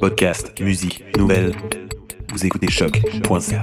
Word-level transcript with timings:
Podcast, 0.00 0.60
musique, 0.60 1.04
nouvelles. 1.16 1.54
Vous 2.32 2.44
écoutez 2.44 2.68
choc.ca. 2.70 3.60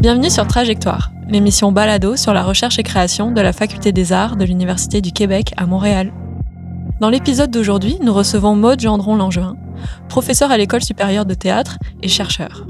Bienvenue 0.00 0.30
sur 0.30 0.46
Trajectoire, 0.46 1.12
l'émission 1.28 1.72
balado 1.72 2.16
sur 2.16 2.32
la 2.32 2.42
recherche 2.42 2.78
et 2.78 2.82
création 2.82 3.30
de 3.30 3.40
la 3.40 3.52
Faculté 3.52 3.92
des 3.92 4.12
Arts 4.12 4.36
de 4.36 4.44
l'Université 4.44 5.00
du 5.00 5.12
Québec 5.12 5.52
à 5.56 5.66
Montréal. 5.66 6.12
Dans 7.04 7.10
l'épisode 7.10 7.50
d'aujourd'hui, 7.50 7.98
nous 8.00 8.14
recevons 8.14 8.56
Maude 8.56 8.80
Gendron-Langevin, 8.80 9.56
professeur 10.08 10.50
à 10.50 10.56
l'École 10.56 10.82
supérieure 10.82 11.26
de 11.26 11.34
théâtre 11.34 11.76
et 12.00 12.08
chercheur. 12.08 12.64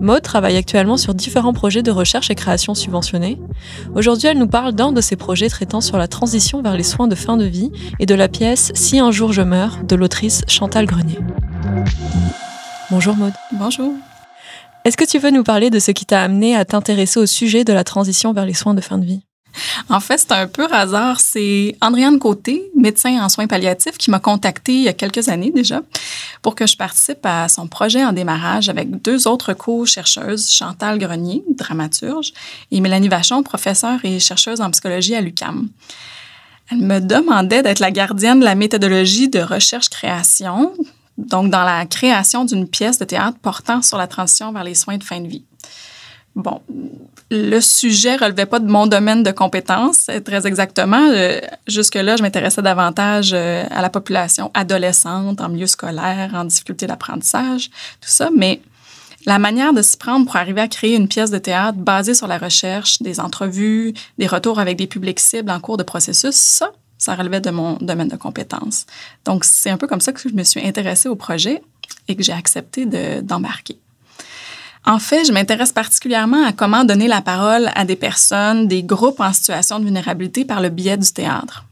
Maude 0.00 0.22
travaille 0.22 0.56
actuellement 0.56 0.96
sur 0.96 1.14
différents 1.14 1.52
projets 1.52 1.82
de 1.82 1.90
recherche 1.90 2.30
et 2.30 2.36
création 2.36 2.76
subventionnés. 2.76 3.40
Aujourd'hui, 3.96 4.28
elle 4.28 4.38
nous 4.38 4.46
parle 4.46 4.72
d'un 4.72 4.92
de 4.92 5.00
ces 5.00 5.16
projets 5.16 5.48
traitant 5.48 5.80
sur 5.80 5.98
la 5.98 6.06
transition 6.06 6.62
vers 6.62 6.76
les 6.76 6.84
soins 6.84 7.08
de 7.08 7.16
fin 7.16 7.36
de 7.36 7.44
vie 7.44 7.72
et 7.98 8.06
de 8.06 8.14
la 8.14 8.28
pièce 8.28 8.70
Si 8.76 9.00
un 9.00 9.10
jour 9.10 9.32
je 9.32 9.42
meurs 9.42 9.78
de 9.82 9.96
l'autrice 9.96 10.42
Chantal 10.46 10.86
Grenier. 10.86 11.18
Bonjour 12.88 13.16
Maude. 13.16 13.34
Bonjour. 13.50 13.92
Est-ce 14.84 14.96
que 14.96 15.04
tu 15.04 15.18
veux 15.18 15.32
nous 15.32 15.42
parler 15.42 15.70
de 15.70 15.80
ce 15.80 15.90
qui 15.90 16.06
t'a 16.06 16.22
amené 16.22 16.54
à 16.54 16.64
t'intéresser 16.64 17.18
au 17.18 17.26
sujet 17.26 17.64
de 17.64 17.72
la 17.72 17.82
transition 17.82 18.32
vers 18.32 18.46
les 18.46 18.54
soins 18.54 18.74
de 18.74 18.80
fin 18.80 18.98
de 18.98 19.04
vie? 19.04 19.22
En 19.88 20.00
fait, 20.00 20.18
c'est 20.18 20.32
un 20.32 20.46
peu 20.46 20.66
hasard. 20.72 21.20
C'est 21.20 21.76
Andréane 21.80 22.18
Côté, 22.18 22.70
médecin 22.76 23.22
en 23.22 23.28
soins 23.28 23.46
palliatifs, 23.46 23.98
qui 23.98 24.10
m'a 24.10 24.20
contacté 24.20 24.72
il 24.72 24.82
y 24.82 24.88
a 24.88 24.92
quelques 24.92 25.28
années 25.28 25.50
déjà 25.50 25.82
pour 26.42 26.54
que 26.54 26.66
je 26.66 26.76
participe 26.76 27.24
à 27.24 27.48
son 27.48 27.66
projet 27.68 28.04
en 28.04 28.12
démarrage 28.12 28.68
avec 28.68 29.02
deux 29.02 29.28
autres 29.28 29.52
co-chercheuses, 29.52 30.50
Chantal 30.50 30.98
Grenier, 30.98 31.44
dramaturge, 31.56 32.32
et 32.70 32.80
Mélanie 32.80 33.08
Vachon, 33.08 33.42
professeure 33.42 34.00
et 34.04 34.18
chercheuse 34.18 34.60
en 34.60 34.70
psychologie 34.70 35.14
à 35.14 35.20
l'UCAM. 35.20 35.68
Elle 36.70 36.78
me 36.78 37.00
demandait 37.00 37.62
d'être 37.62 37.80
la 37.80 37.90
gardienne 37.90 38.40
de 38.40 38.44
la 38.44 38.54
méthodologie 38.54 39.28
de 39.28 39.40
recherche-création, 39.40 40.72
donc 41.18 41.50
dans 41.50 41.64
la 41.64 41.86
création 41.86 42.44
d'une 42.44 42.66
pièce 42.66 42.98
de 42.98 43.04
théâtre 43.04 43.38
portant 43.40 43.82
sur 43.82 43.98
la 43.98 44.06
transition 44.06 44.52
vers 44.52 44.64
les 44.64 44.74
soins 44.74 44.96
de 44.96 45.04
fin 45.04 45.20
de 45.20 45.28
vie. 45.28 45.44
Bon, 46.34 46.62
le 47.30 47.60
sujet 47.60 48.16
relevait 48.16 48.46
pas 48.46 48.58
de 48.58 48.70
mon 48.70 48.86
domaine 48.86 49.22
de 49.22 49.30
compétences, 49.30 50.10
très 50.24 50.46
exactement. 50.46 51.10
Euh, 51.10 51.40
jusque-là, 51.66 52.16
je 52.16 52.22
m'intéressais 52.22 52.62
davantage 52.62 53.32
euh, 53.34 53.64
à 53.70 53.82
la 53.82 53.90
population 53.90 54.50
adolescente, 54.54 55.40
en 55.40 55.48
milieu 55.50 55.66
scolaire, 55.66 56.30
en 56.34 56.44
difficulté 56.44 56.86
d'apprentissage, 56.86 57.68
tout 58.00 58.08
ça. 58.08 58.30
Mais 58.36 58.60
la 59.26 59.38
manière 59.38 59.72
de 59.72 59.82
s'y 59.82 59.96
prendre 59.96 60.24
pour 60.24 60.36
arriver 60.36 60.62
à 60.62 60.68
créer 60.68 60.96
une 60.96 61.08
pièce 61.08 61.30
de 61.30 61.38
théâtre 61.38 61.78
basée 61.78 62.14
sur 62.14 62.26
la 62.26 62.38
recherche, 62.38 63.02
des 63.02 63.20
entrevues, 63.20 63.92
des 64.18 64.26
retours 64.26 64.58
avec 64.58 64.76
des 64.76 64.86
publics 64.86 65.20
cibles 65.20 65.50
en 65.50 65.60
cours 65.60 65.76
de 65.76 65.82
processus, 65.82 66.34
ça, 66.34 66.72
ça 66.98 67.14
relevait 67.14 67.40
de 67.40 67.50
mon 67.50 67.74
domaine 67.74 68.08
de 68.08 68.16
compétences. 68.16 68.86
Donc, 69.26 69.44
c'est 69.44 69.70
un 69.70 69.76
peu 69.76 69.86
comme 69.86 70.00
ça 70.00 70.12
que 70.12 70.28
je 70.28 70.34
me 70.34 70.44
suis 70.44 70.66
intéressée 70.66 71.08
au 71.08 71.16
projet 71.16 71.62
et 72.08 72.16
que 72.16 72.22
j'ai 72.22 72.32
accepté 72.32 72.86
d'embarquer. 73.22 73.78
En 74.84 74.98
fait, 74.98 75.24
je 75.24 75.32
m'intéresse 75.32 75.72
particulièrement 75.72 76.44
à 76.44 76.52
comment 76.52 76.84
donner 76.84 77.06
la 77.06 77.22
parole 77.22 77.70
à 77.74 77.84
des 77.84 77.96
personnes, 77.96 78.66
des 78.66 78.82
groupes 78.82 79.20
en 79.20 79.32
situation 79.32 79.78
de 79.78 79.84
vulnérabilité 79.84 80.44
par 80.44 80.60
le 80.60 80.70
biais 80.70 80.96
du 80.96 81.12
théâtre. 81.12 81.64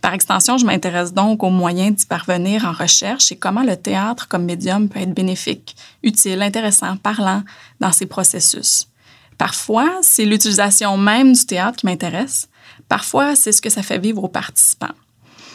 Par 0.00 0.14
extension, 0.14 0.56
je 0.56 0.64
m'intéresse 0.64 1.12
donc 1.12 1.42
aux 1.42 1.50
moyens 1.50 1.96
d'y 1.96 2.06
parvenir 2.06 2.64
en 2.64 2.72
recherche 2.72 3.30
et 3.30 3.36
comment 3.36 3.62
le 3.62 3.76
théâtre 3.76 4.26
comme 4.28 4.44
médium 4.44 4.88
peut 4.88 5.00
être 5.00 5.14
bénéfique, 5.14 5.76
utile, 6.02 6.42
intéressant, 6.42 6.96
parlant 6.96 7.42
dans 7.80 7.92
ces 7.92 8.06
processus. 8.06 8.88
Parfois, 9.38 9.98
c'est 10.02 10.24
l'utilisation 10.24 10.96
même 10.96 11.34
du 11.34 11.44
théâtre 11.44 11.76
qui 11.76 11.86
m'intéresse. 11.86 12.48
Parfois, 12.88 13.36
c'est 13.36 13.52
ce 13.52 13.60
que 13.60 13.70
ça 13.70 13.82
fait 13.82 13.98
vivre 13.98 14.24
aux 14.24 14.28
participants. 14.28 14.94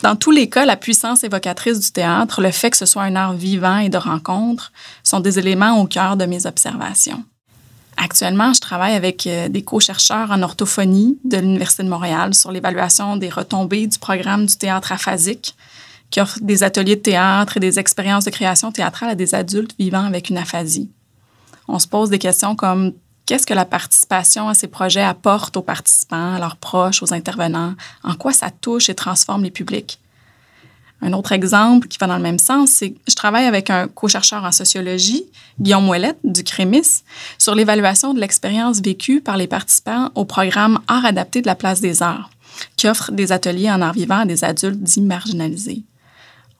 Dans 0.02 0.16
tous 0.16 0.31
les 0.31 0.49
cas, 0.49 0.66
la 0.66 0.77
puissance 0.77 1.23
évocatrice 1.23 1.80
du 1.80 1.91
théâtre, 1.91 2.41
le 2.41 2.52
fait 2.52 2.71
que 2.71 2.77
ce 2.77 2.88
soit 2.88 3.03
un 3.03 3.16
art 3.16 3.33
vivant 3.33 3.77
et 3.77 3.89
de 3.89 3.97
rencontre, 3.97 4.71
sont 5.03 5.19
des 5.19 5.37
éléments 5.37 5.80
au 5.80 5.86
cœur 5.86 6.17
de 6.17 6.26
mes 6.26 6.48
observations. 6.48 7.23
Actuellement, 7.98 8.52
je 8.53 8.61
travaille 8.61 8.95
avec 8.95 9.27
euh, 9.27 9.48
des 9.48 9.64
co-chercheurs 9.64 10.31
en 10.31 10.42
orthophonie 10.42 11.20
de 11.23 11.37
l'Université 11.37 11.83
de 11.83 11.89
Montréal 11.89 12.33
sur 12.33 12.52
l'évaluation 12.52 13.15
des 13.15 13.30
retombées 13.30 13.86
du 13.86 13.99
programme 13.99 14.48
du 14.48 14.58
théâtre 14.58 14.92
aphasique, 14.92 15.55
qui 16.09 16.20
offre 16.20 16.39
des 16.42 16.64
ateliers 16.64 16.95
de 16.95 17.02
théâtre 17.02 17.58
et 17.58 17.59
des 17.59 17.77
expériences 17.77 18.26
de 18.26 18.31
création 18.31 18.71
théâtrale 18.71 19.11
à 19.11 19.15
des 19.15 19.36
adultes 19.36 19.76
vivant 19.77 20.03
avec 20.03 20.30
une 20.30 20.37
aphasie. 20.37 20.89
On 21.67 21.77
se 21.77 21.87
pose 21.87 22.09
des 22.09 22.20
questions 22.20 22.55
comme 22.55 22.93
Qu'est-ce 23.31 23.47
que 23.47 23.53
la 23.53 23.64
participation 23.64 24.49
à 24.49 24.53
ces 24.53 24.67
projets 24.67 25.02
apporte 25.02 25.55
aux 25.55 25.61
participants, 25.61 26.33
à 26.36 26.37
leurs 26.37 26.58
proches, 26.58 27.02
aux 27.02 27.14
intervenants? 27.14 27.75
En 28.03 28.15
quoi 28.15 28.33
ça 28.33 28.52
touche 28.52 28.89
et 28.89 28.93
transforme 28.93 29.43
les 29.43 29.52
publics? 29.52 30.02
Un 31.02 31.14
autre 31.14 31.31
exemple 31.31 31.87
qui 31.87 31.97
va 31.97 32.08
dans 32.08 32.17
le 32.17 32.21
même 32.21 32.39
sens, 32.39 32.71
c'est 32.71 32.89
que 32.89 32.99
je 33.08 33.15
travaille 33.15 33.45
avec 33.45 33.70
un 33.70 33.87
co-chercheur 33.87 34.43
en 34.43 34.52
sociologie, 34.52 35.23
Guillaume 35.61 35.87
Ouellette, 35.87 36.20
du 36.25 36.43
CREMIS, 36.43 37.05
sur 37.37 37.55
l'évaluation 37.55 38.14
de 38.14 38.20
l'expérience 38.20 38.81
vécue 38.81 39.21
par 39.21 39.37
les 39.37 39.47
participants 39.47 40.09
au 40.15 40.25
programme 40.25 40.81
Art 40.89 41.05
adapté 41.05 41.41
de 41.41 41.47
la 41.47 41.55
Place 41.55 41.80
des 41.80 42.03
Arts, 42.03 42.31
qui 42.75 42.89
offre 42.89 43.14
des 43.14 43.31
ateliers 43.31 43.71
en 43.71 43.81
art 43.81 43.93
vivant 43.93 44.20
à 44.20 44.25
des 44.25 44.43
adultes 44.43 44.83
dits 44.83 44.99
marginalisés. 44.99 45.83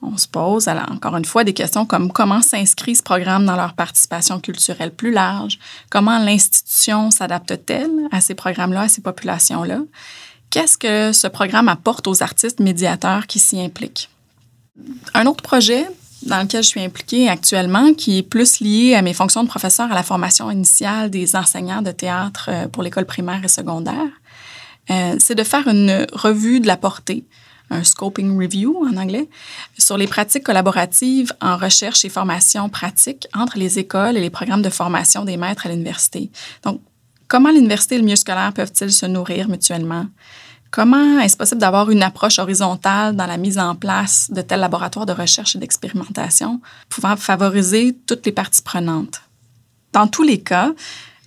On 0.02 0.18
se 0.18 0.28
pose, 0.28 0.68
encore 0.68 1.16
une 1.16 1.26
fois, 1.26 1.44
des 1.44 1.54
questions 1.54 1.86
comme 1.86 2.12
comment 2.12 2.42
s'inscrit 2.42 2.96
ce 2.96 3.04
programme 3.04 3.46
dans 3.46 3.56
leur 3.56 3.74
participation 3.74 4.40
culturelle 4.40 4.92
plus 4.92 5.12
large, 5.12 5.60
comment 5.90 6.18
l'institution 6.18 7.12
s'adapte-t-elle 7.12 8.08
à 8.12 8.20
ces 8.20 8.34
programmes-là, 8.34 8.82
à 8.82 8.88
ces 8.90 9.02
populations-là, 9.02 9.80
qu'est-ce 10.50 10.78
que 10.78 11.12
ce 11.12 11.28
programme 11.28 11.70
apporte 11.70 12.08
aux 12.08 12.24
artistes 12.24 12.60
médiateurs 12.60 13.28
qui 13.28 13.38
s'y 13.38 13.62
impliquent? 13.62 14.10
Un 15.14 15.28
autre 15.28 15.44
projet 15.44 15.88
dans 16.24 16.42
lequel 16.42 16.64
je 16.64 16.70
suis 16.70 16.82
impliquée 16.82 17.30
actuellement, 17.30 17.94
qui 17.94 18.20
est 18.20 18.24
plus 18.24 18.60
lié 18.60 18.96
à 18.96 19.02
mes 19.02 19.14
fonctions 19.14 19.44
de 19.44 19.50
professeur 19.50 19.92
à 19.92 19.96
la 19.96 20.04
formation 20.04 20.52
initiale 20.52 21.10
des 21.10 21.36
enseignants 21.36 21.82
de 21.82 21.92
théâtre 21.92 22.50
euh, 22.52 22.68
pour 22.68 22.84
l'école 22.84 23.06
primaire 23.06 23.44
et 23.44 23.48
secondaire, 23.48 24.08
euh, 24.90 25.16
c'est 25.20 25.36
de 25.36 25.44
faire 25.44 25.68
une 25.68 26.06
revue 26.14 26.60
de 26.60 26.68
la 26.68 26.78
portée 26.78 27.26
un 27.72 27.84
scoping 27.84 28.38
review 28.38 28.86
en 28.86 28.98
anglais, 28.98 29.28
sur 29.78 29.98
les 29.98 30.08
pratiques 30.08 30.44
collaboratives 30.44 31.34
en 31.42 31.58
recherche 31.58 32.06
et 32.06 32.10
formation 32.10 32.70
pratique 32.70 33.28
entre 33.34 33.58
les 33.58 33.80
écoles 33.80 34.18
et 34.18 34.22
les 34.22 34.30
programmes 34.30 34.62
de 34.62 34.70
formation 34.70 35.26
des 35.26 35.38
maîtres 35.38 35.66
à 35.66 35.70
l'université. 35.70 36.30
Donc, 36.64 36.82
comment 37.28 37.50
l'université 37.50 37.96
et 37.96 37.98
le 37.98 38.04
milieu 38.04 38.18
scolaire 38.18 38.54
peuvent-ils 38.54 38.92
se 38.92 39.06
nourrir 39.06 39.48
mutuellement? 39.48 40.06
Comment 40.70 41.20
est-ce 41.20 41.36
possible 41.36 41.60
d'avoir 41.60 41.90
une 41.90 42.04
approche 42.04 42.40
horizontale 42.40 43.16
dans 43.16 43.26
la 43.26 43.38
mise 43.38 43.60
en 43.60 43.76
place 43.76 44.30
de 44.32 44.42
tels 44.42 44.62
laboratoires 44.62 45.06
de 45.06 45.12
recherche 45.12 45.56
et 45.56 45.60
d'expérimentation 45.60 46.62
pouvant 46.88 47.18
favoriser 47.18 47.98
toutes 48.06 48.26
les 48.26 48.32
parties 48.32 48.62
prenantes? 48.62 49.22
Dans 49.92 50.08
tous 50.08 50.24
les 50.24 50.40
cas, 50.40 50.72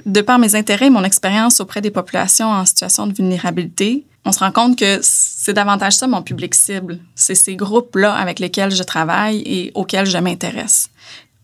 de 0.07 0.21
par 0.23 0.39
mes 0.39 0.55
intérêts 0.55 0.87
et 0.87 0.91
mon 0.91 1.05
expérience 1.05 1.61
auprès 1.61 1.83
des 1.83 1.91
populations 1.91 2.49
en 2.49 2.65
situation 2.65 3.07
de 3.07 3.13
vulnérabilité, 3.13 4.07
on 4.25 4.33
se 4.33 4.39
rend 4.39 4.53
compte 4.53 4.79
que 4.79 5.01
c'est 5.45 5.53
davantage 5.53 5.93
ça 5.93 6.07
mon 6.07 6.23
public 6.23 6.55
cible. 6.55 7.01
C'est 7.15 7.35
ces 7.35 7.55
groupes-là 7.55 8.15
avec 8.15 8.39
lesquels 8.39 8.71
je 8.71 8.83
travaille 8.83 9.43
et 9.45 9.73
auxquels 9.75 10.07
je 10.07 10.17
m'intéresse. 10.17 10.89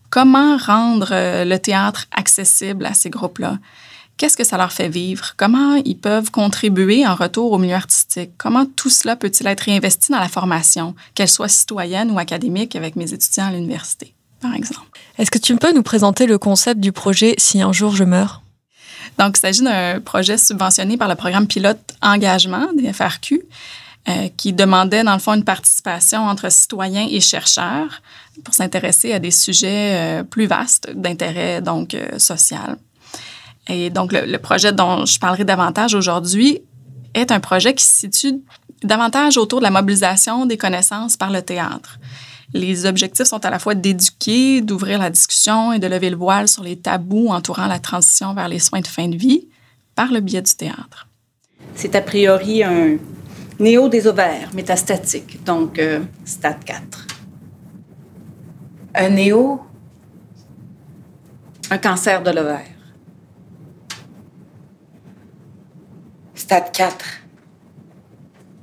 Comment 0.09 0.57
rendre 0.57 1.09
euh, 1.11 1.45
le 1.45 1.59
théâtre 1.59 2.07
accessible 2.11 2.87
à 2.87 2.95
ces 2.95 3.11
groupes-là? 3.11 3.59
Qu'est-ce 4.17 4.35
que 4.35 4.43
ça 4.43 4.57
leur 4.57 4.71
fait 4.71 4.89
vivre? 4.89 5.35
Comment 5.37 5.75
ils 5.85 5.99
peuvent 5.99 6.31
contribuer 6.31 7.05
en 7.05 7.13
retour 7.13 7.51
au 7.51 7.59
milieu 7.59 7.75
artistique? 7.75 8.31
Comment 8.39 8.65
tout 8.65 8.89
cela 8.89 9.15
peut-il 9.15 9.45
être 9.45 9.61
réinvesti 9.61 10.11
dans 10.11 10.19
la 10.19 10.29
formation, 10.29 10.95
qu'elle 11.13 11.29
soit 11.29 11.47
citoyenne 11.47 12.09
ou 12.09 12.17
académique 12.17 12.75
avec 12.75 12.95
mes 12.95 13.13
étudiants 13.13 13.49
à 13.49 13.51
l'université, 13.51 14.15
par 14.41 14.55
exemple? 14.55 14.99
Est-ce 15.19 15.29
que 15.29 15.37
tu 15.37 15.55
peux 15.57 15.73
nous 15.75 15.83
présenter 15.83 16.25
le 16.25 16.39
concept 16.39 16.79
du 16.79 16.91
projet 16.91 17.35
Si 17.37 17.61
un 17.61 17.71
jour 17.71 17.95
je 17.95 18.03
meurs? 18.03 18.41
Donc, 19.19 19.37
il 19.37 19.41
s'agit 19.41 19.61
d'un 19.61 19.99
projet 19.99 20.39
subventionné 20.39 20.97
par 20.97 21.07
le 21.07 21.15
programme 21.15 21.45
pilote 21.45 21.93
engagement 22.01 22.67
des 22.75 22.91
FRQ 22.91 23.43
euh, 24.09 24.29
qui 24.35 24.51
demandait, 24.51 25.03
dans 25.03 25.13
le 25.13 25.19
fond, 25.19 25.33
une 25.33 25.43
participation 25.43 26.21
entre 26.21 26.51
citoyens 26.51 27.07
et 27.09 27.21
chercheurs 27.21 28.01
pour 28.43 28.53
s'intéresser 28.53 29.13
à 29.13 29.19
des 29.19 29.29
sujets 29.29 30.21
euh, 30.21 30.23
plus 30.23 30.47
vastes 30.47 30.89
d'intérêt 30.95 31.61
donc 31.61 31.93
euh, 31.93 32.17
social. 32.17 32.77
Et 33.67 33.91
donc, 33.91 34.11
le, 34.11 34.25
le, 34.25 34.39
projet 34.39 34.73
dont 34.73 35.05
je 35.05 35.19
parlerai 35.19 35.45
davantage 35.45 35.93
aujourd'hui 35.93 36.63
est 37.13 37.31
un 37.31 37.39
projet 37.39 37.75
qui 37.75 37.85
se 37.85 37.93
situe 37.93 38.41
davantage 38.83 39.37
autour 39.37 39.59
de 39.59 39.65
la 39.65 39.71
mobilisation 39.71 40.47
des 40.47 40.57
connaissances 40.57 41.15
par 41.15 41.29
le 41.29 41.43
théâtre. 41.43 41.99
Les 42.53 42.87
objectifs 42.87 43.27
sont 43.27 43.45
à 43.45 43.51
la 43.51 43.59
fois 43.59 43.75
d'éduquer, 43.75 44.61
d'ouvrir 44.61 44.97
la 44.97 45.11
discussion 45.11 45.71
et 45.73 45.79
de 45.79 45.85
lever 45.85 46.09
le 46.09 46.17
voile 46.17 46.47
sur 46.47 46.63
les 46.63 46.75
tabous 46.75 47.29
entourant 47.29 47.67
la 47.67 47.79
transition 47.79 48.33
vers 48.33 48.47
les 48.47 48.59
soins 48.59 48.81
de 48.81 48.87
fin 48.87 49.07
de 49.07 49.15
vie 49.15 49.47
par 49.95 50.11
le 50.11 50.19
biais 50.21 50.41
du 50.41 50.55
théâtre. 50.55 51.07
C'est 51.75 51.95
a 51.95 52.01
priori 52.01 52.63
un 52.63 52.97
néo 53.61 53.87
des 53.89 54.07
ovaires 54.07 54.49
métastatique, 54.53 55.43
donc 55.43 55.77
euh, 55.77 55.99
stade 56.25 56.63
4. 56.65 57.07
Un 58.95 59.09
néo, 59.09 59.61
un 61.69 61.77
cancer 61.77 62.23
de 62.23 62.31
l'ovaire. 62.31 62.65
Stade 66.33 66.71
4, 66.71 67.05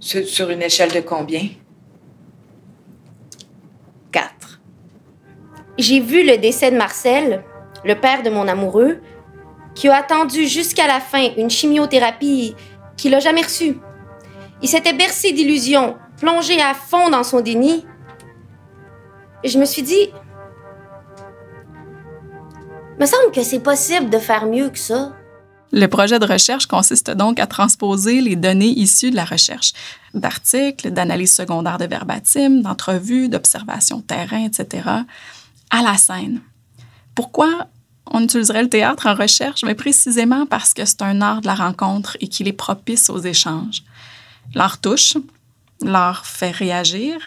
Sur, 0.00 0.26
sur 0.26 0.50
une 0.50 0.62
échelle 0.62 0.92
de 0.92 1.00
combien? 1.00 1.48
Quatre. 4.10 4.60
J'ai 5.78 6.00
vu 6.00 6.26
le 6.26 6.38
décès 6.38 6.72
de 6.72 6.76
Marcel, 6.76 7.44
le 7.84 7.94
père 7.94 8.24
de 8.24 8.30
mon 8.30 8.48
amoureux, 8.48 8.98
qui 9.76 9.88
a 9.88 9.96
attendu 9.96 10.48
jusqu'à 10.48 10.88
la 10.88 10.98
fin 10.98 11.28
une 11.36 11.48
chimiothérapie 11.48 12.56
qu'il 12.96 13.12
n'a 13.12 13.20
jamais 13.20 13.42
reçue. 13.42 13.76
Il 14.62 14.69
s'était 14.69 14.93
bercé 14.93 15.32
d'illusions, 15.32 15.96
plongé 16.19 16.60
à 16.60 16.75
fond 16.75 17.10
dans 17.10 17.22
son 17.22 17.40
déni. 17.40 17.87
Et 19.44 19.49
je 19.49 19.58
me 19.58 19.64
suis 19.64 19.82
dit, 19.82 20.10
me 22.99 23.06
semble 23.06 23.31
que 23.32 23.43
c'est 23.43 23.60
possible 23.60 24.10
de 24.10 24.19
faire 24.19 24.46
mieux 24.46 24.70
que 24.70 24.78
ça. 24.78 25.12
Le 25.70 25.87
projet 25.87 26.19
de 26.19 26.25
recherche 26.25 26.66
consiste 26.66 27.10
donc 27.10 27.38
à 27.38 27.46
transposer 27.46 28.20
les 28.20 28.37
données 28.37 28.70
issues 28.78 29.10
de 29.10 29.16
la 29.16 29.26
recherche, 29.26 29.75
d'articles, 30.14 30.90
d'analyses 30.90 31.34
secondaires 31.34 31.78
de 31.78 31.84
verbatim, 31.84 32.62
d'entrevues, 32.62 33.28
d'observations 33.28 34.00
terrain, 34.00 34.46
etc., 34.46 34.88
à 35.70 35.82
la 35.82 35.96
scène. 35.99 36.40
Pourquoi 37.14 37.69
on 38.11 38.22
utiliserait 38.22 38.62
le 38.62 38.70
théâtre 38.70 39.06
en 39.06 39.14
recherche? 39.14 39.62
Mais 39.62 39.75
précisément 39.75 40.46
parce 40.46 40.72
que 40.72 40.87
c'est 40.87 41.02
un 41.02 41.20
art 41.20 41.43
de 41.43 41.46
la 41.46 41.54
rencontre 41.54 42.16
et 42.20 42.28
qu'il 42.28 42.49
est 42.49 42.52
propice 42.52 43.11
aux 43.11 43.20
échanges. 43.20 43.82
L'art 44.54 44.80
touche, 44.80 45.16
l'art 45.82 46.26
fait 46.26 46.50
réagir, 46.50 47.18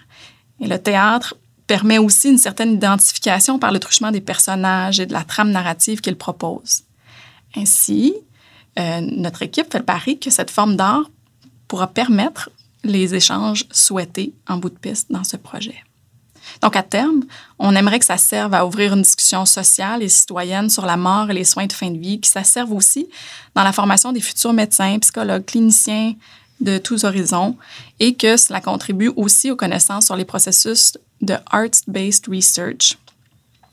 et 0.59 0.67
le 0.67 0.77
théâtre 0.77 1.35
permet 1.67 1.97
aussi 1.97 2.29
une 2.29 2.37
certaine 2.37 2.73
identification 2.73 3.59
par 3.59 3.71
le 3.71 3.79
truchement 3.79 4.11
des 4.11 4.21
personnages 4.21 4.99
et 4.99 5.05
de 5.05 5.13
la 5.13 5.23
trame 5.23 5.51
narrative 5.51 6.01
qu'il 6.01 6.17
propose. 6.17 6.83
Ainsi, 7.55 8.13
euh, 8.79 9.01
notre 9.01 9.41
équipe 9.41 9.71
fait 9.71 9.79
le 9.79 9.85
pari 9.85 10.19
que 10.19 10.29
cette 10.29 10.51
forme 10.51 10.75
d'art 10.75 11.09
pourra 11.67 11.87
permettre 11.87 12.49
les 12.83 13.15
échanges 13.15 13.65
souhaités 13.71 14.33
en 14.47 14.57
bout 14.57 14.69
de 14.69 14.77
piste 14.77 15.11
dans 15.11 15.23
ce 15.23 15.37
projet. 15.37 15.83
Donc, 16.61 16.75
à 16.75 16.83
terme, 16.83 17.21
on 17.59 17.75
aimerait 17.75 17.99
que 17.99 18.05
ça 18.05 18.17
serve 18.17 18.53
à 18.53 18.65
ouvrir 18.65 18.93
une 18.93 19.03
discussion 19.03 19.45
sociale 19.45 20.03
et 20.03 20.09
citoyenne 20.09 20.69
sur 20.69 20.85
la 20.85 20.97
mort 20.97 21.29
et 21.29 21.33
les 21.33 21.43
soins 21.43 21.67
de 21.67 21.73
fin 21.73 21.89
de 21.89 21.97
vie, 21.99 22.19
que 22.19 22.27
ça 22.27 22.43
serve 22.43 22.73
aussi 22.73 23.07
dans 23.55 23.63
la 23.63 23.71
formation 23.71 24.11
des 24.11 24.21
futurs 24.21 24.53
médecins, 24.53 24.99
psychologues, 24.99 25.45
cliniciens 25.45 26.15
de 26.61 26.77
tous 26.77 27.03
horizons, 27.03 27.55
et 27.99 28.13
que 28.13 28.37
cela 28.37 28.61
contribue 28.61 29.11
aussi 29.15 29.51
aux 29.51 29.55
connaissances 29.55 30.05
sur 30.05 30.15
les 30.15 30.25
processus 30.25 30.97
de 31.21 31.35
Arts-Based 31.51 32.27
Research 32.27 32.97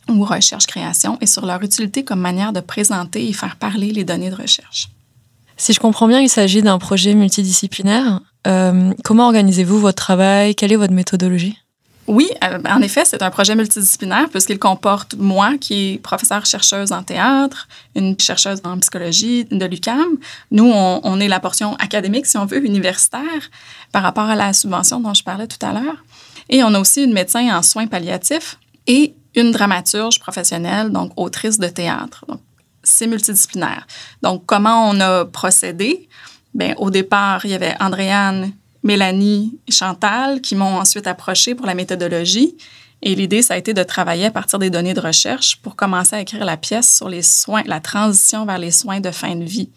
ou 0.08 0.24
recherche-création 0.24 1.18
et 1.20 1.26
sur 1.26 1.46
leur 1.46 1.62
utilité 1.62 2.02
comme 2.04 2.20
manière 2.20 2.52
de 2.52 2.60
présenter 2.60 3.28
et 3.28 3.32
faire 3.32 3.56
parler 3.56 3.92
les 3.92 4.04
données 4.04 4.30
de 4.30 4.36
recherche. 4.36 4.88
Si 5.56 5.72
je 5.72 5.80
comprends 5.80 6.08
bien, 6.08 6.20
il 6.20 6.28
s'agit 6.28 6.62
d'un 6.62 6.78
projet 6.78 7.14
multidisciplinaire. 7.14 8.20
Euh, 8.46 8.92
comment 9.04 9.26
organisez-vous 9.26 9.80
votre 9.80 9.96
travail? 9.96 10.54
Quelle 10.54 10.72
est 10.72 10.76
votre 10.76 10.94
méthodologie? 10.94 11.58
Oui, 12.08 12.30
euh, 12.42 12.58
en 12.68 12.80
effet, 12.80 13.04
c'est 13.04 13.22
un 13.22 13.30
projet 13.30 13.54
multidisciplinaire 13.54 14.28
puisqu'il 14.30 14.58
comporte 14.58 15.14
moi, 15.16 15.58
qui 15.60 15.92
est 15.92 15.98
professeure-chercheuse 15.98 16.90
en 16.90 17.02
théâtre, 17.02 17.68
une 17.94 18.18
chercheuse 18.18 18.60
en 18.64 18.78
psychologie 18.78 19.44
de 19.44 19.64
l'UCAM. 19.66 20.16
Nous, 20.50 20.64
on, 20.64 21.20
est 21.20 21.28
la 21.28 21.38
portion 21.38 21.76
académique, 21.76 22.26
si 22.26 22.38
on 22.38 22.46
veut, 22.46 22.64
universitaire, 22.64 23.50
par 23.92 24.02
rapport 24.02 24.24
à 24.24 24.36
la 24.36 24.54
subvention 24.54 25.00
dont 25.00 25.12
je 25.12 25.22
parlais 25.22 25.46
tout 25.46 25.64
à 25.64 25.72
l'heure. 25.72 26.02
Et 26.48 26.64
on 26.64 26.72
a 26.72 26.80
aussi 26.80 27.04
une 27.04 27.12
médecin 27.12 27.54
en 27.56 27.62
soins 27.62 27.86
palliatifs 27.86 28.58
et 28.86 29.14
une 29.34 29.52
dramaturge 29.52 30.18
professionnelle, 30.18 30.90
donc 30.90 31.12
autrice 31.16 31.58
de 31.58 31.68
théâtre. 31.68 32.24
Donc, 32.26 32.40
c'est 32.82 33.06
multidisciplinaire. 33.06 33.86
Donc, 34.22 34.46
comment 34.46 34.88
on 34.88 34.98
a 35.00 35.26
procédé? 35.26 36.08
Bien, 36.54 36.74
au 36.78 36.90
départ, 36.90 37.44
il 37.44 37.50
y 37.50 37.54
avait 37.54 37.74
Andréane, 37.80 38.52
Mélanie 38.82 39.58
et 39.66 39.72
Chantal 39.72 40.40
qui 40.40 40.54
m'ont 40.54 40.78
ensuite 40.78 41.06
approché 41.06 41.54
pour 41.54 41.66
la 41.66 41.74
méthodologie. 41.74 42.56
Et 43.02 43.14
l'idée, 43.14 43.42
ça 43.42 43.54
a 43.54 43.56
été 43.56 43.74
de 43.74 43.82
travailler 43.82 44.26
à 44.26 44.30
partir 44.30 44.58
des 44.58 44.70
données 44.70 44.94
de 44.94 45.00
recherche 45.00 45.56
pour 45.56 45.76
commencer 45.76 46.16
à 46.16 46.20
écrire 46.20 46.44
la 46.44 46.56
pièce 46.56 46.96
sur 46.96 47.08
les 47.08 47.22
soins, 47.22 47.62
la 47.66 47.80
transition 47.80 48.44
vers 48.44 48.58
les 48.58 48.72
soins 48.72 49.00
de 49.00 49.10
fin 49.10 49.36
de 49.36 49.44
vie. 49.44 49.70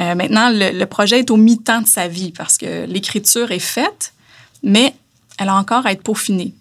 Euh, 0.00 0.14
maintenant, 0.14 0.50
le, 0.50 0.76
le, 0.76 0.86
projet 0.86 1.20
est 1.20 1.30
au 1.30 1.36
mi-temps 1.36 1.82
de 1.82 1.86
sa 1.86 2.08
vie 2.08 2.32
parce 2.32 2.58
que 2.58 2.84
l'écriture 2.86 3.50
est 3.52 3.60
faite, 3.60 4.12
mais 4.62 4.94
elle 5.38 5.48
a 5.48 5.54
encore 5.54 5.86
à 5.86 5.92
être 5.92 6.02
peaufinée. 6.02 6.54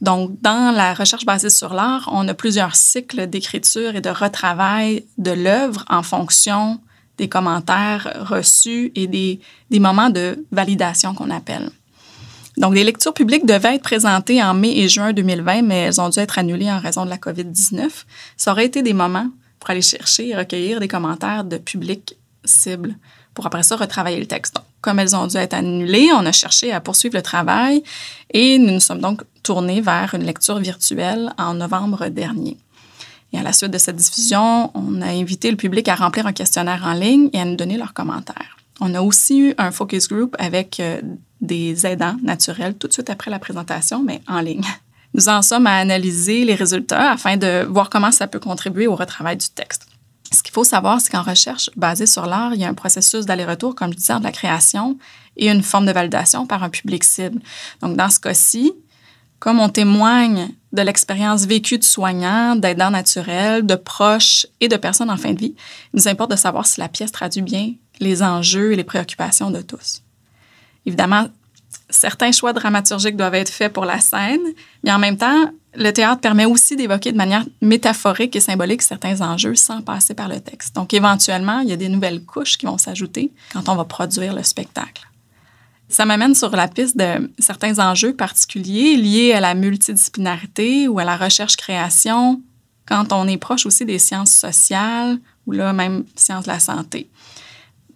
Donc, 0.00 0.40
dans 0.42 0.74
la 0.74 0.94
recherche 0.94 1.24
basée 1.24 1.50
sur 1.50 1.72
l'art, 1.72 2.08
on 2.12 2.26
a 2.28 2.34
plusieurs 2.34 2.76
cycles 2.76 3.26
d'écriture 3.26 3.96
et 3.96 4.00
de 4.00 4.10
retravail 4.10 5.04
de 5.18 5.30
l'œuvre 5.30 5.84
en 5.88 6.02
fonction 6.02 6.80
des 7.18 7.28
commentaires 7.28 8.26
reçus 8.28 8.92
et 8.94 9.06
des, 9.06 9.40
moments 9.78 10.10
de 10.10 10.44
validation 10.52 11.14
qu'on 11.14 11.30
appelle. 11.30 11.70
Donc, 12.56 12.74
les 12.74 12.84
lectures 12.84 13.12
publiques 13.12 13.44
devaient 13.44 13.74
être 13.74 13.82
présentées 13.82 14.42
en 14.42 14.54
mai 14.54 14.78
et 14.78 14.88
juin 14.88 15.12
2020, 15.12 15.62
mais 15.62 15.80
elles 15.80 16.00
ont 16.00 16.08
dû 16.08 16.18
être 16.18 16.38
annulées 16.38 16.70
en 16.70 16.78
raison 16.78 17.04
de 17.04 17.10
la 17.10 17.18
COVID-19. 17.18 17.90
Ça 18.36 18.52
aurait 18.52 18.64
été 18.64 18.82
des 18.82 18.94
moments 18.94 19.28
pour 19.60 19.70
aller 19.70 19.82
chercher 19.82 20.28
et 20.28 20.36
recueillir 20.36 20.80
des 20.80 20.88
commentaires 20.88 21.44
de 21.44 21.58
public 21.58 22.16
cible 22.44 22.96
pour 23.36 23.46
après 23.46 23.62
ça 23.62 23.76
retravailler 23.76 24.18
le 24.18 24.26
texte. 24.26 24.54
Donc, 24.54 24.64
comme 24.80 24.98
elles 24.98 25.14
ont 25.14 25.26
dû 25.26 25.36
être 25.36 25.54
annulées, 25.54 26.08
on 26.12 26.24
a 26.24 26.32
cherché 26.32 26.72
à 26.72 26.80
poursuivre 26.80 27.14
le 27.14 27.22
travail 27.22 27.82
et 28.30 28.58
nous 28.58 28.72
nous 28.72 28.80
sommes 28.80 29.00
donc 29.00 29.22
tournés 29.42 29.82
vers 29.82 30.14
une 30.14 30.24
lecture 30.24 30.58
virtuelle 30.58 31.32
en 31.36 31.54
novembre 31.54 32.08
dernier. 32.08 32.56
Et 33.32 33.38
à 33.38 33.42
la 33.42 33.52
suite 33.52 33.70
de 33.70 33.78
cette 33.78 33.96
diffusion, 33.96 34.70
on 34.74 35.02
a 35.02 35.08
invité 35.08 35.50
le 35.50 35.56
public 35.56 35.88
à 35.88 35.94
remplir 35.94 36.26
un 36.26 36.32
questionnaire 36.32 36.82
en 36.84 36.92
ligne 36.92 37.28
et 37.32 37.40
à 37.40 37.44
nous 37.44 37.56
donner 37.56 37.76
leurs 37.76 37.94
commentaires. 37.94 38.56
On 38.80 38.94
a 38.94 39.00
aussi 39.00 39.40
eu 39.40 39.54
un 39.58 39.70
focus 39.70 40.08
group 40.08 40.36
avec 40.38 40.80
euh, 40.80 41.00
des 41.40 41.86
aidants 41.86 42.16
naturels 42.22 42.74
tout 42.74 42.88
de 42.88 42.92
suite 42.92 43.10
après 43.10 43.30
la 43.30 43.38
présentation, 43.38 44.02
mais 44.02 44.20
en 44.28 44.40
ligne. 44.40 44.64
Nous 45.14 45.28
en 45.28 45.40
sommes 45.40 45.66
à 45.66 45.76
analyser 45.76 46.44
les 46.44 46.54
résultats 46.54 47.12
afin 47.12 47.36
de 47.36 47.66
voir 47.70 47.88
comment 47.88 48.12
ça 48.12 48.26
peut 48.26 48.40
contribuer 48.40 48.86
au 48.86 48.94
retravail 48.94 49.36
du 49.36 49.48
texte. 49.48 49.86
Ce 50.32 50.42
qu'il 50.42 50.52
faut 50.52 50.64
savoir, 50.64 51.00
c'est 51.00 51.10
qu'en 51.10 51.22
recherche 51.22 51.70
basée 51.76 52.06
sur 52.06 52.26
l'art, 52.26 52.52
il 52.54 52.60
y 52.60 52.64
a 52.64 52.68
un 52.68 52.74
processus 52.74 53.24
d'aller-retour, 53.24 53.74
comme 53.74 53.92
je 53.92 53.96
disais, 53.96 54.18
de 54.18 54.24
la 54.24 54.32
création 54.32 54.98
et 55.36 55.48
une 55.48 55.62
forme 55.62 55.86
de 55.86 55.92
validation 55.92 56.46
par 56.46 56.62
un 56.62 56.68
public 56.68 57.04
cible. 57.04 57.40
Donc, 57.80 57.96
dans 57.96 58.10
ce 58.10 58.20
cas-ci, 58.20 58.72
comme 59.38 59.60
on 59.60 59.68
témoigne 59.68 60.48
de 60.76 60.82
l'expérience 60.82 61.44
vécue 61.46 61.78
de 61.78 61.84
soignants, 61.84 62.54
d'aidants 62.54 62.90
naturels, 62.90 63.66
de 63.66 63.74
proches 63.74 64.46
et 64.60 64.68
de 64.68 64.76
personnes 64.76 65.10
en 65.10 65.16
fin 65.16 65.32
de 65.32 65.40
vie, 65.40 65.54
il 65.92 65.96
nous 65.96 66.08
importe 66.08 66.30
de 66.30 66.36
savoir 66.36 66.66
si 66.66 66.78
la 66.78 66.88
pièce 66.88 67.10
traduit 67.10 67.42
bien 67.42 67.72
les 67.98 68.22
enjeux 68.22 68.72
et 68.72 68.76
les 68.76 68.84
préoccupations 68.84 69.50
de 69.50 69.62
tous. 69.62 70.02
Évidemment, 70.84 71.26
certains 71.90 72.30
choix 72.30 72.52
dramaturgiques 72.52 73.16
doivent 73.16 73.34
être 73.34 73.50
faits 73.50 73.72
pour 73.72 73.84
la 73.84 74.00
scène, 74.00 74.42
mais 74.84 74.92
en 74.92 74.98
même 74.98 75.16
temps, 75.16 75.50
le 75.74 75.90
théâtre 75.90 76.20
permet 76.20 76.44
aussi 76.44 76.76
d'évoquer 76.76 77.12
de 77.12 77.16
manière 77.16 77.44
métaphorique 77.60 78.36
et 78.36 78.40
symbolique 78.40 78.82
certains 78.82 79.20
enjeux 79.20 79.54
sans 79.54 79.82
passer 79.82 80.14
par 80.14 80.28
le 80.28 80.40
texte. 80.40 80.74
Donc, 80.74 80.94
éventuellement, 80.94 81.60
il 81.60 81.68
y 81.68 81.72
a 81.72 81.76
des 81.76 81.88
nouvelles 81.88 82.22
couches 82.22 82.56
qui 82.56 82.66
vont 82.66 82.78
s'ajouter 82.78 83.32
quand 83.52 83.68
on 83.68 83.76
va 83.76 83.84
produire 83.84 84.34
le 84.34 84.42
spectacle. 84.42 85.06
Ça 85.88 86.04
m'amène 86.04 86.34
sur 86.34 86.50
la 86.50 86.68
piste 86.68 86.96
de 86.96 87.30
certains 87.38 87.78
enjeux 87.78 88.14
particuliers 88.14 88.96
liés 88.96 89.32
à 89.32 89.40
la 89.40 89.54
multidisciplinarité 89.54 90.88
ou 90.88 90.98
à 90.98 91.04
la 91.04 91.16
recherche-création 91.16 92.42
quand 92.86 93.12
on 93.12 93.28
est 93.28 93.36
proche 93.36 93.66
aussi 93.66 93.84
des 93.84 93.98
sciences 93.98 94.32
sociales 94.32 95.18
ou 95.46 95.52
là 95.52 95.72
même 95.72 96.04
sciences 96.16 96.44
de 96.44 96.50
la 96.50 96.60
santé. 96.60 97.08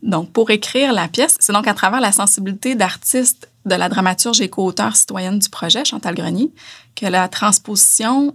Donc, 0.03 0.33
pour 0.33 0.51
écrire 0.51 0.93
la 0.93 1.09
pièce, 1.09 1.37
c'est 1.41 1.53
donc 1.53 1.67
à 1.67 1.75
travers 1.75 2.01
la 2.01 2.13
sensibilité 2.13 2.75
d'artiste 2.75 3.49
de 3.67 3.75
la 3.75 3.89
dramaturge 3.89 4.41
et 4.41 4.49
co-auteur 4.49 4.97
citoyenne 4.97 5.39
du 5.39 5.49
projet, 5.49 5.85
Chantal 5.85 6.15
Grenier, 6.15 6.51
que 6.97 7.07
la 7.07 7.29
transposition 7.29 8.35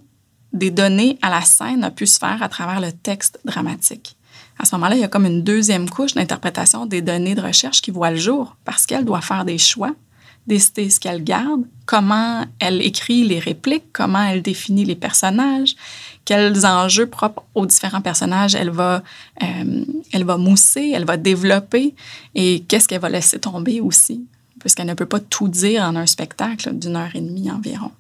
des 0.54 0.70
données 0.70 1.18
à 1.22 1.30
la 1.30 1.42
scène 1.42 1.84
a 1.84 1.92
pu 1.92 2.06
se 2.06 2.20
faire 2.20 2.42
à 2.44 2.50
travers 2.50 2.80
le 2.80 2.92
texte 2.92 3.40
dramatique. 3.46 4.16
À 4.58 4.66
ce 4.66 4.76
moment-là, 4.76 4.96
il 4.96 5.02
y 5.02 5.04
a 5.04 5.08
comme 5.08 5.26
une 5.26 5.44
deuxième 5.44 5.90
couche 5.90 6.14
d'interprétation 6.14 6.86
des 6.86 7.02
données 7.02 7.36
de 7.36 7.42
recherche 7.42 7.82
qui 7.82 7.92
voit 7.92 8.12
le 8.12 8.18
jour 8.18 8.56
parce 8.64 8.86
qu'elle 8.86 9.06
doit 9.06 9.22
faire 9.22 9.46
des 9.46 9.58
choix, 9.58 9.94
décider 10.48 10.90
ce 10.90 11.00
qu'elle 11.00 11.24
garde, 11.24 11.64
comment 11.86 12.46
elle 12.60 12.82
écrit 12.82 13.24
les 13.24 13.40
répliques, 13.40 13.92
comment 13.92 14.24
elle 14.24 14.42
définit 14.42 14.86
les 14.86 14.96
personnages, 14.96 15.76
quels 16.24 16.66
enjeux 16.66 17.08
propres 17.08 17.44
aux 17.54 17.66
différents 17.66 18.02
personnages 18.02 18.56
elle 18.56 18.70
va, 18.70 19.04
euh, 19.44 19.86
elle 20.14 20.24
va 20.24 20.38
mousser, 20.38 20.92
elle 20.96 21.06
va 21.06 21.18
développer 21.18 21.94
et 22.34 22.64
qu'est-ce 22.68 22.88
qu'elle 22.88 23.02
va 23.02 23.10
laisser 23.10 23.40
tomber 23.40 23.82
aussi 23.82 24.26
puisqu'elle 24.66 24.88
ne 24.88 24.96
peut 24.96 25.06
pas 25.06 25.20
tout 25.20 25.48
dire 25.48 25.84
en 25.84 25.96
un 25.96 26.08
spectacle 26.08 26.74
d'une 26.74 26.96
heure 26.96 27.16
et 27.16 27.22
demie 27.22 27.52
environ. 27.52 27.92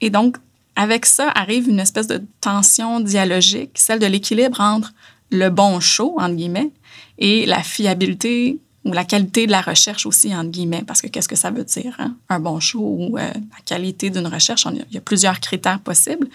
Et 0.00 0.10
donc, 0.10 0.38
avec 0.76 1.06
ça 1.06 1.30
arrive 1.34 1.68
une 1.68 1.80
espèce 1.80 2.06
de 2.06 2.22
tension 2.40 3.00
dialogique, 3.00 3.72
celle 3.74 3.98
de 3.98 4.06
l'équilibre 4.06 4.60
entre 4.60 4.92
le 5.30 5.48
bon 5.48 5.80
show, 5.80 6.14
entre 6.18 6.34
guillemets, 6.34 6.70
et 7.18 7.46
la 7.46 7.62
fiabilité 7.62 8.60
ou 8.84 8.92
la 8.92 9.04
qualité 9.04 9.46
de 9.46 9.50
la 9.50 9.62
recherche 9.62 10.06
aussi, 10.06 10.34
entre 10.34 10.50
guillemets, 10.50 10.84
parce 10.86 11.02
que 11.02 11.08
qu'est-ce 11.08 11.28
que 11.28 11.34
ça 11.34 11.50
veut 11.50 11.64
dire, 11.64 11.96
hein? 11.98 12.14
un 12.28 12.38
bon 12.38 12.60
show 12.60 12.78
ou 12.78 13.18
euh, 13.18 13.22
la 13.32 13.62
qualité 13.64 14.10
d'une 14.10 14.28
recherche? 14.28 14.66
il 14.70 14.94
y 14.94 14.98
a 14.98 15.00
plusieurs 15.00 15.40
critères 15.40 15.80
possibles. 15.80 16.28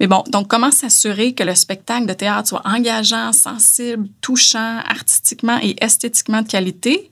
Mais 0.00 0.08
bon, 0.08 0.24
donc 0.28 0.48
comment 0.48 0.72
s'assurer 0.72 1.32
que 1.32 1.44
le 1.44 1.54
spectacle 1.54 2.06
de 2.06 2.12
théâtre 2.12 2.48
soit 2.48 2.62
engageant, 2.64 3.32
sensible, 3.32 4.08
touchant, 4.20 4.78
artistiquement 4.86 5.58
et 5.62 5.76
esthétiquement 5.80 6.42
de 6.42 6.48
qualité, 6.48 7.11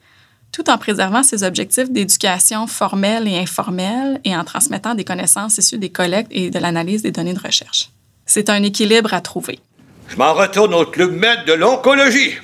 tout 0.52 0.68
en 0.70 0.78
préservant 0.78 1.22
ses 1.22 1.42
objectifs 1.42 1.90
d'éducation 1.90 2.66
formelle 2.66 3.28
et 3.28 3.38
informelle 3.38 4.20
et 4.24 4.36
en 4.36 4.44
transmettant 4.44 4.94
des 4.94 5.04
connaissances 5.04 5.58
issues 5.58 5.78
des 5.78 5.90
collectes 5.90 6.30
et 6.32 6.50
de 6.50 6.58
l'analyse 6.58 7.02
des 7.02 7.12
données 7.12 7.34
de 7.34 7.40
recherche. 7.40 7.90
C'est 8.26 8.50
un 8.50 8.62
équilibre 8.62 9.14
à 9.14 9.20
trouver. 9.20 9.60
Je 10.08 10.16
m'en 10.16 10.34
retourne 10.34 10.74
au 10.74 10.86
club 10.86 11.12
maître 11.12 11.44
de 11.44 11.52
l'oncologie. 11.52 12.34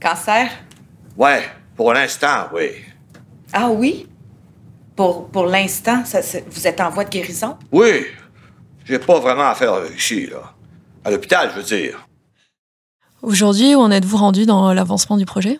Cancer? 0.00 0.50
Ouais, 1.16 1.44
pour 1.76 1.92
l'instant, 1.92 2.48
oui. 2.54 2.70
Ah 3.52 3.68
oui? 3.70 4.06
Pour, 4.96 5.28
pour 5.28 5.46
l'instant, 5.46 6.02
vous 6.50 6.66
êtes 6.66 6.80
en 6.80 6.90
voie 6.90 7.04
de 7.04 7.10
guérison? 7.10 7.56
Oui, 7.72 8.06
j'ai 8.84 8.98
pas 8.98 9.18
vraiment 9.18 9.48
affaire 9.48 9.74
ici, 9.96 10.26
là. 10.26 10.54
À 11.04 11.10
l'hôpital, 11.10 11.50
je 11.52 11.60
veux 11.60 11.66
dire. 11.66 12.06
Aujourd'hui, 13.24 13.74
où 13.74 13.80
en 13.80 13.90
êtes-vous 13.90 14.18
rendu 14.18 14.44
dans 14.44 14.72
l'avancement 14.74 15.16
du 15.16 15.24
projet? 15.24 15.58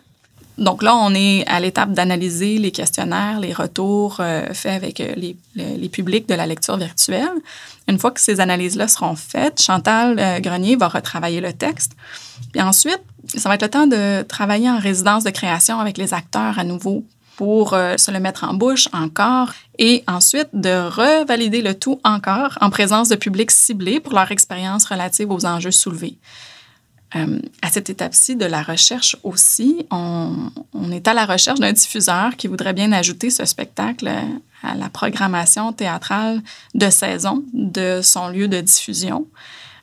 Donc 0.59 0.83
là, 0.83 0.95
on 0.95 1.13
est 1.15 1.43
à 1.47 1.59
l'étape 1.59 1.91
d'analyser 1.93 2.59
les 2.59 2.71
questionnaires, 2.71 3.39
les 3.39 3.53
retours 3.53 4.17
euh, 4.19 4.53
faits 4.53 4.73
avec 4.73 5.01
euh, 5.01 5.13
les, 5.17 5.35
le- 5.55 5.77
les 5.77 5.89
publics 5.89 6.29
de 6.29 6.35
la 6.35 6.45
lecture 6.45 6.77
virtuelle. 6.77 7.27
Une 7.89 7.97
fois 7.97 8.11
que 8.11 8.21
ces 8.21 8.39
analyses-là 8.39 8.87
seront 8.87 9.15
faites, 9.15 9.59
Chantal 9.61 10.17
euh, 10.19 10.39
Grenier 10.39 10.75
va 10.75 10.87
retravailler 10.87 11.41
le 11.41 11.53
texte. 11.53 11.93
Puis 12.53 12.61
ensuite, 12.61 13.01
ça 13.27 13.49
va 13.49 13.55
être 13.55 13.63
le 13.63 13.69
temps 13.69 13.87
de 13.87 14.21
travailler 14.21 14.69
en 14.69 14.77
résidence 14.79 15.23
de 15.23 15.31
création 15.31 15.79
avec 15.79 15.97
les 15.97 16.13
acteurs 16.13 16.59
à 16.59 16.63
nouveau 16.63 17.03
pour 17.35 17.71
se 17.71 18.11
le 18.11 18.19
mettre 18.21 18.45
en 18.45 18.53
bouche 18.53 18.87
encore 18.93 19.49
et 19.77 20.05
ensuite 20.07 20.47
de 20.53 20.87
revalider 20.87 21.61
le 21.61 21.73
tout 21.73 21.99
encore 22.05 22.57
en 22.61 22.69
présence 22.69 23.09
de 23.09 23.15
publics 23.15 23.51
ciblés 23.51 23.99
pour 23.99 24.13
leur 24.13 24.31
expérience 24.31 24.85
relative 24.85 25.29
aux 25.31 25.45
enjeux 25.45 25.71
soulevés. 25.71 26.15
Euh, 27.15 27.39
à 27.61 27.69
cette 27.69 27.89
étape-ci 27.89 28.35
de 28.35 28.45
la 28.45 28.61
recherche 28.61 29.15
aussi, 29.23 29.85
on, 29.91 30.51
est 30.91 31.07
à 31.07 31.13
la 31.13 31.25
recherche 31.25 31.59
d'un 31.59 31.71
diffuseur 31.71 32.35
qui 32.35 32.47
voudrait 32.47 32.73
bien 32.73 32.91
ajouter 32.91 33.29
ce 33.29 33.45
spectacle 33.45 34.11
à 34.63 34.75
la 34.75 34.89
programmation 34.89 35.71
théâtrale 35.71 36.41
de 36.73 36.89
saison 36.89 37.43
de 37.53 38.01
son 38.03 38.27
lieu 38.27 38.47
de 38.47 38.59
diffusion. 38.59 39.27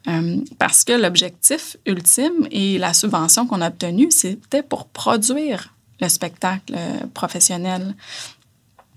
Euh, 0.09 0.39
parce 0.59 0.85
que 0.85 0.93
l'objectif 0.93 1.77
ultime 1.87 2.49
et 2.51 2.77
la 2.79 2.93
subvention 2.93 3.47
qu'on 3.47 3.61
a 3.61 3.69
obtenue, 3.69 4.11
c'était 4.11 4.63
pour 4.63 4.87
produire 4.87 5.73
le 6.01 6.09
spectacle 6.09 6.75
professionnel. 7.15 7.95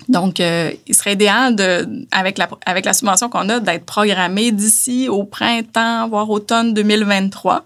Donc, 0.10 0.40
euh, 0.40 0.72
il 0.88 0.96
serait 0.96 1.14
idéal, 1.14 1.56
de, 1.56 2.06
avec 2.12 2.38
la 2.38 2.94
subvention 2.94 3.30
qu'on 3.30 3.50
a, 3.50 3.60
d'être 3.60 3.86
programmé 3.86 4.52
d'ici 4.52 5.10
au 5.10 5.24
printemps, 5.24 6.08
voire 6.10 6.30
automne 6.30 6.74
2023. 6.74 7.66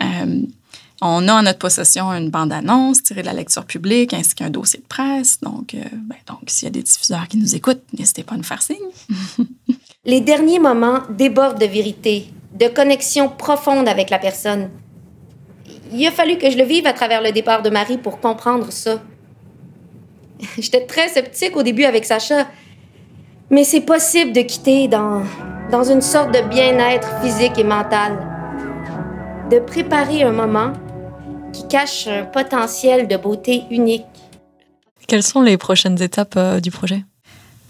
Euh, 0.00 0.42
on 1.04 1.26
a 1.26 1.34
en 1.34 1.42
notre 1.42 1.58
possession 1.58 2.12
une 2.12 2.30
bande-annonce 2.30 3.02
tirée 3.02 3.22
de 3.22 3.26
la 3.26 3.32
lecture 3.32 3.64
publique 3.64 4.14
ainsi 4.14 4.36
qu'un 4.36 4.50
dossier 4.50 4.78
de 4.78 4.86
presse. 4.86 5.40
Donc, 5.40 5.74
euh, 5.74 5.82
ben, 5.92 6.16
s'il 6.46 6.66
y 6.66 6.68
a 6.68 6.70
des 6.70 6.82
diffuseurs 6.82 7.26
qui 7.26 7.38
nous 7.38 7.56
écoutent, 7.56 7.82
n'hésitez 7.98 8.22
pas 8.22 8.34
à 8.34 8.38
nous 8.38 8.44
faire 8.44 8.62
signe. 8.62 8.76
Les 10.04 10.20
derniers 10.20 10.60
moments 10.60 11.00
débordent 11.10 11.60
de 11.60 11.66
vérité, 11.66 12.26
de 12.58 12.68
connexion 12.68 13.28
profonde 13.28 13.88
avec 13.88 14.10
la 14.10 14.18
personne. 14.20 14.70
Il 15.92 16.06
a 16.06 16.12
fallu 16.12 16.38
que 16.38 16.50
je 16.50 16.56
le 16.56 16.64
vive 16.64 16.86
à 16.86 16.92
travers 16.92 17.20
le 17.20 17.32
départ 17.32 17.62
de 17.62 17.70
Marie 17.70 17.98
pour 17.98 18.20
comprendre 18.20 18.70
ça. 18.72 19.02
J'étais 20.58 20.86
très 20.86 21.08
sceptique 21.08 21.56
au 21.56 21.64
début 21.64 21.84
avec 21.84 22.04
Sacha, 22.04 22.46
mais 23.50 23.64
c'est 23.64 23.80
possible 23.80 24.32
de 24.32 24.42
quitter 24.42 24.86
dans, 24.86 25.24
dans 25.72 25.82
une 25.82 26.00
sorte 26.00 26.32
de 26.32 26.48
bien-être 26.48 27.08
physique 27.22 27.58
et 27.58 27.64
mental. 27.64 28.31
De 29.52 29.58
préparer 29.58 30.22
un 30.22 30.32
moment 30.32 30.72
qui 31.52 31.68
cache 31.68 32.06
un 32.06 32.24
potentiel 32.24 33.06
de 33.06 33.18
beauté 33.18 33.64
unique. 33.70 34.06
Quelles 35.06 35.22
sont 35.22 35.42
les 35.42 35.58
prochaines 35.58 36.00
étapes 36.00 36.38
euh, 36.38 36.58
du 36.58 36.70
projet? 36.70 37.04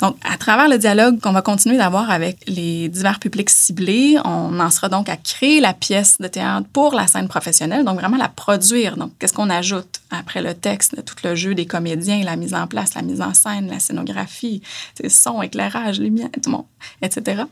Donc, 0.02 0.16
à 0.24 0.36
travers 0.36 0.68
le 0.68 0.78
dialogue 0.78 1.20
qu'on 1.20 1.30
va 1.30 1.42
continuer 1.42 1.76
d'avoir 1.76 2.10
avec 2.10 2.38
les 2.48 2.88
divers 2.88 3.20
publics 3.20 3.48
ciblés, 3.48 4.16
on 4.24 4.58
en 4.58 4.70
sera 4.70 4.88
donc 4.88 5.08
à 5.08 5.16
créer 5.16 5.60
la 5.60 5.74
pièce 5.74 6.18
de 6.18 6.26
théâtre 6.26 6.66
pour 6.72 6.94
la 6.94 7.06
scène 7.06 7.28
professionnelle, 7.28 7.84
donc 7.84 8.00
vraiment 8.00 8.16
la 8.16 8.28
produire. 8.28 8.96
Donc, 8.96 9.12
qu'est-ce 9.20 9.32
qu'on 9.32 9.48
ajoute 9.48 10.00
après 10.10 10.42
le 10.42 10.54
texte, 10.54 11.04
tout 11.04 11.14
le 11.22 11.36
jeu 11.36 11.54
des 11.54 11.66
comédiens, 11.66 12.24
la 12.24 12.34
mise 12.34 12.52
en 12.52 12.66
place, 12.66 12.94
la 12.94 13.02
mise 13.02 13.20
en 13.20 13.32
scène, 13.32 13.68
la 13.68 13.78
scénographie, 13.78 14.60
son, 15.08 15.40
éclairage, 15.40 16.00
lumière, 16.00 16.30
tout 16.32 16.50
le 16.50 16.56
monde, 16.56 16.66
etc. 17.00 17.44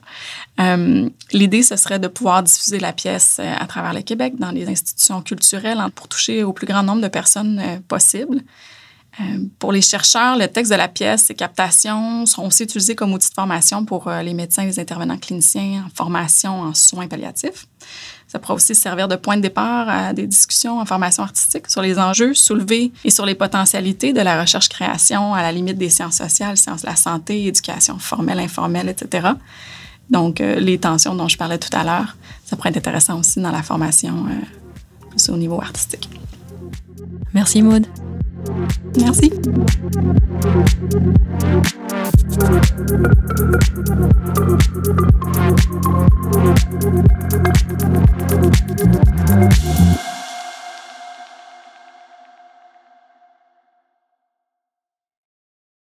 Euh, 0.59 1.09
L'idée, 1.33 1.63
ce 1.63 1.77
serait 1.77 2.01
de 2.01 2.09
pouvoir 2.09 2.43
diffuser 2.43 2.81
la 2.81 2.93
pièce 2.93 3.37
euh, 3.39 3.55
à 3.61 3.67
travers 3.67 3.95
le 3.95 4.03
Québec 4.03 4.35
dans 4.39 4.51
les 4.51 4.69
institutions 4.69 5.23
culturelles 5.23 5.79
hein, 5.79 5.91
pour 5.91 6.09
toucher 6.09 6.43
au 6.43 6.53
plus 6.53 6.67
grand 6.67 6.83
nombre 6.83 7.03
de 7.03 7.09
personnes 7.09 7.61
euh, 7.61 7.79
possible. 7.87 8.43
Euh, 9.19 9.39
pour 9.59 9.73
les 9.73 9.83
chercheurs, 9.83 10.37
le 10.37 10.47
texte 10.47 10.71
de 10.71 10.77
la 10.77 10.87
pièce, 10.87 11.25
ses 11.25 11.35
captations 11.35 12.25
seront 12.27 12.47
aussi 12.47 12.63
utilisés 12.63 12.95
comme 12.95 13.13
outil 13.13 13.29
de 13.29 13.35
formation 13.35 13.85
pour 13.85 14.07
euh, 14.07 14.23
les 14.23 14.35
médecins 14.35 14.63
et 14.63 14.67
les 14.67 14.79
intervenants 14.79 15.19
cliniciens 15.19 15.85
en 15.87 15.91
formation 15.95 16.61
en 16.61 16.75
soins 16.75 17.09
palliatifs. 17.09 17.67
Ça 18.29 18.39
pourra 18.39 18.55
aussi 18.55 18.77
servir 18.77 19.09
de 19.09 19.17
point 19.17 19.37
de 19.37 19.43
départ 19.43 19.89
à 19.89 20.13
des 20.13 20.29
discussions 20.29 20.79
en 20.79 20.85
formation 20.85 21.25
artistique 21.25 21.69
sur 21.69 21.83
les 21.83 21.99
enjeux 21.99 22.35
soulevés 22.35 22.93
et 23.05 23.11
sur 23.11 23.27
les 23.27 23.35
potentialités 23.35 24.13
de 24.13 24.21
la 24.21 24.41
recherche-création 24.41 25.35
à 25.35 25.43
la 25.43 25.51
limite 25.51 25.79
des 25.79 25.91
sciences 25.91 26.19
sociales, 26.19 26.57
sciences 26.57 26.83
de 26.83 26.87
la 26.87 26.95
santé, 26.95 27.47
éducation 27.47 27.99
formelle, 27.99 28.39
informelle, 28.39 28.89
etc. 28.89 29.31
Donc, 30.09 30.41
euh, 30.41 30.61
les 30.61 30.79
tensions 30.79 31.17
dont 31.17 31.27
je 31.27 31.37
parlais 31.37 31.59
tout 31.59 31.77
à 31.77 31.83
l'heure, 31.83 32.17
ça 32.45 32.55
pourrait 32.55 32.71
être 32.71 32.77
intéressant 32.77 33.19
aussi 33.19 33.41
dans 33.41 33.51
la 33.51 33.65
formation 33.65 34.27
plus 35.11 35.29
au 35.29 35.37
niveau 35.37 35.61
artistique. 35.61 36.09
Merci 37.35 37.63
Maud. 37.63 37.87
Merci. 38.97 39.31